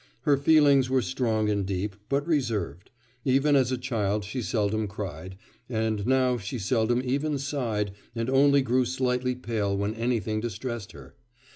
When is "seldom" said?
4.41-4.87, 6.57-7.03